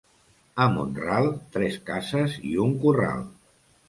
A 0.63 0.65
Mont-ral, 0.77 1.29
tres 1.57 1.77
cases 1.89 2.39
i 2.53 2.55
un 2.65 2.73
corral. 2.87 3.23